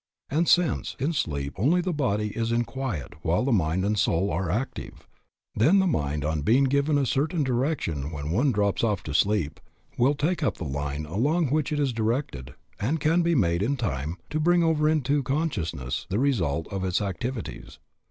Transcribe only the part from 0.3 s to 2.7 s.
And since in sleep only the body is in